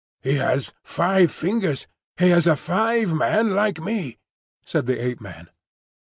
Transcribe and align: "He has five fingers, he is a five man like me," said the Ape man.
"He 0.23 0.37
has 0.37 0.73
five 0.81 1.31
fingers, 1.31 1.85
he 2.17 2.31
is 2.31 2.47
a 2.47 2.55
five 2.55 3.13
man 3.13 3.53
like 3.53 3.79
me," 3.79 4.17
said 4.65 4.87
the 4.87 4.97
Ape 4.99 5.21
man. 5.21 5.49